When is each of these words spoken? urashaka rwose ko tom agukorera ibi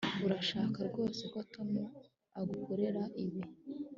urashaka 0.25 0.79
rwose 0.89 1.21
ko 1.33 1.39
tom 1.53 1.69
agukorera 2.41 3.03
ibi 3.23 3.41